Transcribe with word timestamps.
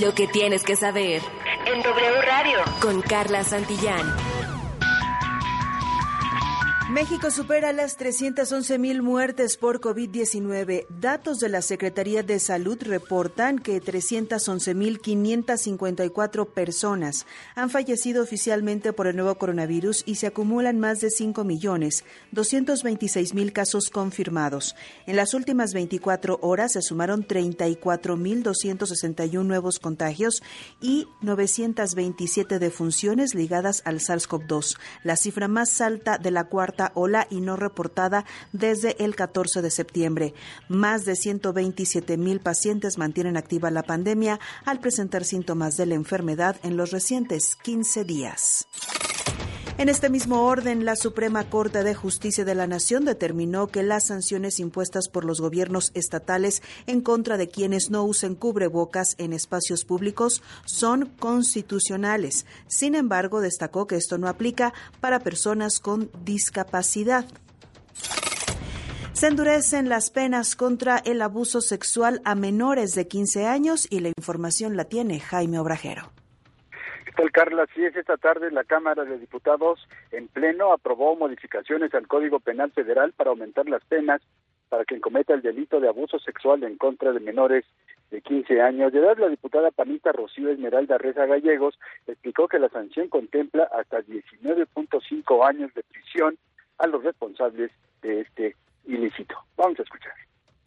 Lo 0.00 0.14
que 0.14 0.26
tienes 0.26 0.62
que 0.62 0.74
saber. 0.74 1.20
En 1.66 1.82
W 1.82 2.22
Radio. 2.22 2.58
Con 2.80 3.02
Carla 3.02 3.44
Santillán. 3.44 4.31
México 6.92 7.30
supera 7.30 7.72
las 7.72 7.96
311 7.96 8.78
mil 8.78 9.00
muertes 9.00 9.56
por 9.56 9.80
COVID-19. 9.80 10.84
Datos 10.90 11.40
de 11.40 11.48
la 11.48 11.62
Secretaría 11.62 12.22
de 12.22 12.38
Salud 12.38 12.76
reportan 12.82 13.58
que 13.58 13.80
311 13.80 14.74
mil 14.74 15.00
554 15.00 16.44
personas 16.52 17.24
han 17.54 17.70
fallecido 17.70 18.22
oficialmente 18.22 18.92
por 18.92 19.06
el 19.06 19.16
nuevo 19.16 19.36
coronavirus 19.36 20.02
y 20.04 20.16
se 20.16 20.26
acumulan 20.26 20.80
más 20.80 21.00
de 21.00 21.08
5 21.08 21.44
millones 21.44 22.04
226 22.32 23.32
mil 23.32 23.54
casos 23.54 23.88
confirmados. 23.88 24.76
En 25.06 25.16
las 25.16 25.32
últimas 25.32 25.72
24 25.72 26.40
horas 26.42 26.72
se 26.72 26.82
sumaron 26.82 27.24
34 27.24 28.18
mil 28.18 28.42
261 28.42 29.48
nuevos 29.48 29.78
contagios 29.78 30.42
y 30.82 31.08
927 31.22 32.58
defunciones 32.58 33.34
ligadas 33.34 33.80
al 33.86 34.00
SARS-CoV-2, 34.00 34.76
la 35.04 35.16
cifra 35.16 35.48
más 35.48 35.80
alta 35.80 36.18
de 36.18 36.30
la 36.30 36.44
cuarta 36.44 36.81
ola 36.94 37.28
y 37.30 37.40
no 37.40 37.56
reportada 37.56 38.24
desde 38.52 39.02
el 39.04 39.14
14 39.14 39.62
de 39.62 39.70
septiembre. 39.70 40.34
Más 40.68 41.04
de 41.04 41.14
127 41.14 42.16
mil 42.16 42.40
pacientes 42.40 42.98
mantienen 42.98 43.36
activa 43.36 43.70
la 43.70 43.84
pandemia 43.84 44.40
al 44.64 44.80
presentar 44.80 45.24
síntomas 45.24 45.76
de 45.76 45.86
la 45.86 45.94
enfermedad 45.94 46.56
en 46.64 46.76
los 46.76 46.90
recientes 46.90 47.54
15 47.56 48.04
días. 48.04 48.66
En 49.78 49.88
este 49.88 50.10
mismo 50.10 50.44
orden, 50.44 50.84
la 50.84 50.96
Suprema 50.96 51.48
Corte 51.48 51.82
de 51.82 51.94
Justicia 51.94 52.44
de 52.44 52.54
la 52.54 52.66
Nación 52.66 53.06
determinó 53.06 53.68
que 53.68 53.82
las 53.82 54.06
sanciones 54.06 54.60
impuestas 54.60 55.08
por 55.08 55.24
los 55.24 55.40
gobiernos 55.40 55.92
estatales 55.94 56.62
en 56.86 57.00
contra 57.00 57.38
de 57.38 57.48
quienes 57.48 57.90
no 57.90 58.04
usen 58.04 58.34
cubrebocas 58.34 59.14
en 59.18 59.32
espacios 59.32 59.84
públicos 59.84 60.42
son 60.66 61.06
constitucionales. 61.18 62.44
Sin 62.68 62.94
embargo, 62.94 63.40
destacó 63.40 63.86
que 63.86 63.96
esto 63.96 64.18
no 64.18 64.28
aplica 64.28 64.74
para 65.00 65.20
personas 65.20 65.80
con 65.80 66.10
discapacidad. 66.22 67.24
Se 69.14 69.28
endurecen 69.28 69.88
las 69.88 70.10
penas 70.10 70.54
contra 70.54 70.98
el 70.98 71.22
abuso 71.22 71.60
sexual 71.60 72.20
a 72.24 72.34
menores 72.34 72.94
de 72.94 73.08
15 73.08 73.46
años 73.46 73.86
y 73.88 74.00
la 74.00 74.08
información 74.08 74.76
la 74.76 74.84
tiene 74.84 75.18
Jaime 75.18 75.58
Obrajero. 75.58 76.21
El 77.22 77.30
Carla? 77.30 77.68
Sí, 77.72 77.84
es 77.84 77.94
esta 77.94 78.16
tarde 78.16 78.50
la 78.50 78.64
Cámara 78.64 79.04
de 79.04 79.16
Diputados 79.16 79.86
en 80.10 80.26
pleno 80.26 80.72
aprobó 80.72 81.14
modificaciones 81.14 81.94
al 81.94 82.08
Código 82.08 82.40
Penal 82.40 82.72
Federal 82.72 83.12
para 83.12 83.30
aumentar 83.30 83.68
las 83.68 83.84
penas 83.84 84.20
para 84.68 84.84
quien 84.84 85.00
cometa 85.00 85.32
el 85.32 85.40
delito 85.40 85.78
de 85.78 85.86
abuso 85.86 86.18
sexual 86.18 86.64
en 86.64 86.76
contra 86.76 87.12
de 87.12 87.20
menores 87.20 87.64
de 88.10 88.22
15 88.22 88.60
años 88.60 88.92
de 88.92 88.98
edad. 88.98 89.16
La 89.18 89.28
diputada 89.28 89.70
panista 89.70 90.10
Rocío 90.10 90.50
Esmeralda 90.50 90.98
Reza 90.98 91.26
Gallegos 91.26 91.78
explicó 92.08 92.48
que 92.48 92.58
la 92.58 92.68
sanción 92.70 93.08
contempla 93.08 93.70
hasta 93.72 94.00
19.5 94.00 95.46
años 95.48 95.72
de 95.74 95.84
prisión 95.84 96.36
a 96.78 96.88
los 96.88 97.04
responsables 97.04 97.70
de 98.02 98.22
este 98.22 98.56
ilícito. 98.86 99.36
Vamos 99.56 99.78
a 99.78 99.84
escuchar. 99.84 100.12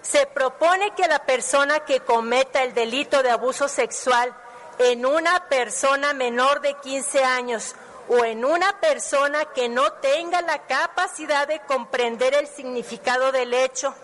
Se 0.00 0.26
propone 0.28 0.94
que 0.96 1.06
la 1.08 1.18
persona 1.18 1.80
que 1.80 2.00
cometa 2.00 2.64
el 2.64 2.72
delito 2.72 3.22
de 3.22 3.32
abuso 3.32 3.68
sexual 3.68 4.34
en 4.78 5.04
una 5.04 5.48
persona 5.48 6.14
menor 6.14 6.60
de 6.60 6.74
15 6.74 7.24
años 7.24 7.74
o 8.08 8.24
en 8.24 8.44
una 8.44 8.80
persona 8.80 9.44
que 9.46 9.68
no 9.68 9.92
tenga 9.94 10.40
la 10.42 10.66
capacidad 10.66 11.46
de 11.46 11.60
comprender 11.60 12.34
el 12.34 12.46
significado 12.46 13.32
del 13.32 13.52
hecho 13.52 13.94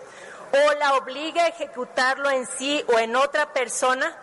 o 0.51 0.73
la 0.75 0.95
obligue 0.95 1.39
a 1.39 1.47
ejecutarlo 1.47 2.29
en 2.29 2.45
sí 2.45 2.83
o 2.87 2.99
en 2.99 3.15
otra 3.15 3.51
persona, 3.51 4.15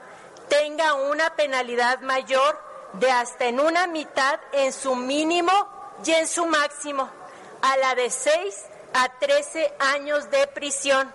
tenga 0.48 0.95
una 0.95 1.34
penalidad 1.34 2.00
mayor 2.00 2.61
de 2.95 3.11
hasta 3.11 3.47
en 3.47 3.61
una 3.61 3.86
mitad 3.86 4.39
en 4.53 4.73
su 4.73 4.95
mínimo 4.95 5.53
y 6.05 6.12
en 6.12 6.27
su 6.27 6.47
máximo, 6.47 7.08
a 7.61 7.77
la 7.78 7.95
de 7.95 8.11
6 8.11 8.67
a 8.95 9.08
13 9.18 9.74
años 9.79 10.30
de 10.30 10.46
prisión 10.48 11.12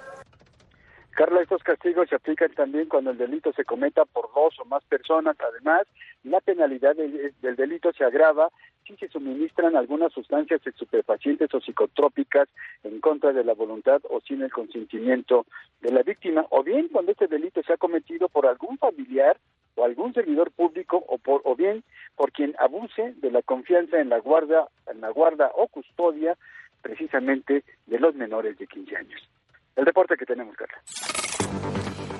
Carla, 1.18 1.42
estos 1.42 1.64
castigos 1.64 2.08
se 2.10 2.16
aplican 2.16 2.54
también 2.54 2.88
cuando 2.88 3.10
el 3.10 3.18
delito 3.18 3.52
se 3.54 3.66
cometa 3.66 4.06
por 4.06 4.32
dos 4.36 4.54
o 4.60 4.66
más 4.66 4.84
personas. 4.84 5.36
Además, 5.40 5.88
la 6.24 6.40
penalidad 6.42 6.96
del, 6.96 7.56
delito 7.56 7.92
se 7.92 8.04
agrava 8.04 8.52
si 8.86 8.96
se 8.98 9.08
suministran 9.08 9.76
algunas 9.76 10.14
sustancias 10.14 10.62
estupefacientes 10.64 11.52
o 11.56 11.60
psicotrópicas 11.60 12.48
en 12.84 13.00
contra 13.00 13.34
de 13.34 13.44
la 13.44 13.56
voluntad 13.56 14.00
o 14.12 14.22
sin 14.22 14.44
el 14.44 14.52
consentimiento 14.52 15.48
de 15.82 15.92
la 15.92 16.04
víctima, 16.04 16.46
o 16.52 16.62
bien 16.62 16.88
cuando 16.90 17.14
este 17.14 17.26
delito 17.26 17.64
se 17.64 17.74
ha 17.74 17.78
cometido 17.78 18.30
por 18.30 18.46
algún 18.46 18.78
familiar 18.78 19.38
o 19.74 19.86
algún 19.86 20.14
servidor 20.14 20.52
público 20.52 21.04
o 21.08 21.18
por 21.18 21.42
o 21.46 21.56
bien 21.56 21.84
por 22.16 22.32
quien 22.32 22.54
abuse 22.60 23.16
de 23.18 23.32
la 23.32 23.42
confianza 23.42 24.00
en 24.00 24.10
la 24.10 24.20
guarda 24.20 24.68
en 24.86 25.02
la 25.02 25.10
guarda 25.10 25.50
o 25.56 25.68
custodia 25.68 26.38
precisamente 26.84 27.64
de 27.88 28.00
los 28.00 28.14
menores 28.14 28.56
de 28.60 28.68
15 28.68 28.96
años 28.96 29.28
el 29.78 29.86
deporte 29.86 30.16
que 30.18 30.26
tenemos, 30.26 30.56
Carla. 30.56 30.82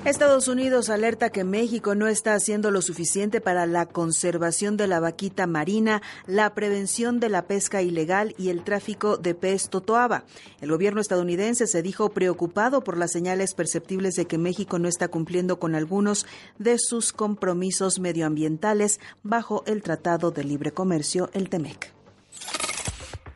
Estados 0.04 0.48
Unidos 0.48 0.88
alerta 0.88 1.28
que 1.28 1.44
México 1.44 1.94
no 1.94 2.06
está 2.06 2.32
haciendo 2.32 2.70
lo 2.70 2.80
suficiente 2.80 3.40
para 3.42 3.66
la 3.66 3.84
conservación 3.84 4.76
de 4.76 4.86
la 4.86 5.00
vaquita 5.00 5.46
marina, 5.46 6.00
la 6.26 6.54
prevención 6.54 7.20
de 7.20 7.28
la 7.28 7.42
pesca 7.42 7.82
ilegal 7.82 8.34
y 8.38 8.48
el 8.48 8.62
tráfico 8.62 9.18
de 9.18 9.34
pez 9.34 9.68
totoaba. 9.68 10.24
El 10.60 10.70
gobierno 10.70 11.00
estadounidense 11.00 11.66
se 11.66 11.82
dijo 11.82 12.10
preocupado 12.10 12.82
por 12.82 12.96
las 12.96 13.12
señales 13.12 13.54
perceptibles 13.54 14.14
de 14.14 14.26
que 14.26 14.38
México 14.38 14.78
no 14.78 14.88
está 14.88 15.08
cumpliendo 15.08 15.58
con 15.58 15.74
algunos 15.74 16.26
de 16.58 16.78
sus 16.78 17.12
compromisos 17.12 17.98
medioambientales 17.98 19.00
bajo 19.22 19.64
el 19.66 19.82
Tratado 19.82 20.30
de 20.30 20.44
Libre 20.44 20.70
Comercio, 20.70 21.28
el 21.34 21.50
TEMEC. 21.50 21.92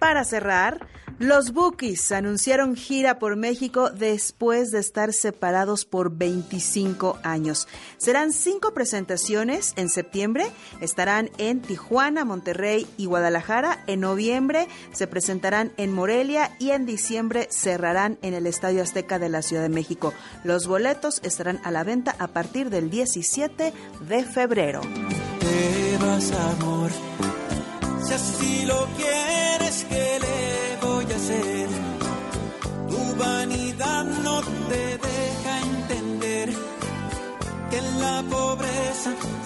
Para 0.02 0.24
cerrar, 0.24 0.88
los 1.20 1.52
Bookies 1.52 2.10
anunciaron 2.10 2.74
gira 2.74 3.20
por 3.20 3.36
México 3.36 3.88
después 3.90 4.72
de 4.72 4.80
estar 4.80 5.12
separados 5.12 5.84
por 5.84 6.10
25 6.16 7.20
años. 7.22 7.68
Serán 7.98 8.32
cinco 8.32 8.74
presentaciones 8.74 9.74
en 9.76 9.88
septiembre. 9.88 10.50
Estarán 10.80 11.30
en 11.38 11.62
Tijuana, 11.62 12.24
Monterrey 12.24 12.84
y 12.96 13.06
Guadalajara. 13.06 13.84
En 13.86 14.00
noviembre 14.00 14.66
se 14.90 15.06
presentarán 15.06 15.70
en 15.76 15.92
Morelia 15.92 16.50
y 16.58 16.70
en 16.70 16.84
diciembre 16.84 17.46
cerrarán 17.52 18.18
en 18.22 18.34
el 18.34 18.48
Estadio 18.48 18.82
Azteca 18.82 19.20
de 19.20 19.28
la 19.28 19.42
Ciudad 19.42 19.62
de 19.62 19.68
México. 19.68 20.12
Los 20.42 20.66
boletos 20.66 21.20
estarán 21.22 21.60
a 21.62 21.70
la 21.70 21.84
venta 21.84 22.16
a 22.18 22.26
partir 22.26 22.70
del 22.70 22.90
17 22.90 23.72
de 24.08 24.24
febrero. 24.24 24.80
amor, 26.58 26.90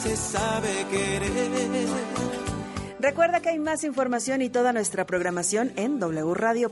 se 0.06 0.16
sabe 0.16 0.86
querer. 0.90 1.30
Recuerda 2.98 3.40
que 3.40 3.50
hay 3.50 3.58
más 3.58 3.84
información 3.84 4.40
y 4.42 4.48
toda 4.48 4.72
nuestra 4.72 5.04
programación 5.06 5.72
en 5.76 6.00
wradio.com.mx. 6.00 6.66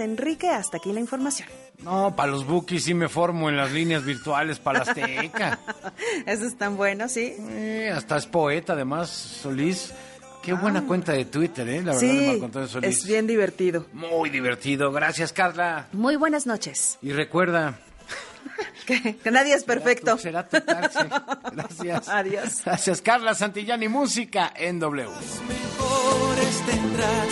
Enrique, 0.00 0.48
hasta 0.48 0.78
aquí 0.78 0.92
la 0.92 1.00
información. 1.00 1.48
No, 1.82 2.16
para 2.16 2.30
los 2.30 2.46
bookies 2.46 2.84
sí 2.84 2.94
me 2.94 3.08
formo 3.08 3.48
en 3.48 3.56
las 3.56 3.72
líneas 3.72 4.04
virtuales 4.04 4.58
para 4.58 4.84
la 4.84 4.90
Azteca. 4.90 5.58
Eso 6.26 6.46
es 6.46 6.56
tan 6.56 6.76
bueno, 6.76 7.08
sí. 7.08 7.34
hasta 7.92 8.16
es 8.16 8.26
poeta, 8.26 8.74
además, 8.74 9.10
Solís. 9.10 9.92
Qué 10.42 10.54
buena 10.54 10.80
ah. 10.80 10.84
cuenta 10.86 11.12
de 11.12 11.26
Twitter, 11.26 11.68
¿eh? 11.68 11.82
La 11.82 11.92
verdad, 11.94 12.00
sí, 12.00 12.42
es 12.82 13.06
bien 13.06 13.26
divertido. 13.26 13.86
Muy 13.92 14.30
divertido. 14.30 14.90
Gracias, 14.90 15.34
Carla. 15.34 15.88
Muy 15.92 16.16
buenas 16.16 16.46
noches. 16.46 16.98
Y 17.02 17.12
recuerda... 17.12 17.78
que, 19.22 19.30
nadie 19.30 19.54
es 19.54 19.64
perfecto. 19.64 20.18
será 20.18 20.48
tu 20.48 20.56
Gracias. 21.52 22.08
Adiós. 22.08 22.62
Gracias, 22.64 23.02
Carla 23.02 23.34
Santillán 23.34 23.82
y 23.82 23.88
Música 23.88 24.52
en 24.56 24.78
W. 24.78 25.08
mejores 25.08 26.62
tendrás, 26.66 27.28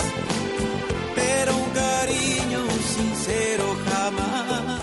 pero 1.14 1.56
un 1.56 1.70
cariño 1.70 2.60
sincero 2.96 3.76
jamás. 3.90 4.82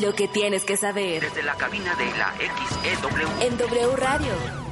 Lo 0.00 0.12
que 0.14 0.26
tienes 0.26 0.64
que 0.64 0.76
saber. 0.76 1.22
Desde 1.22 1.44
la 1.44 1.54
cabina 1.54 1.94
de 1.94 2.06
la 2.18 2.34
XEW. 2.34 3.46
En 3.46 3.56
W 3.56 3.96
Radio. 3.96 4.71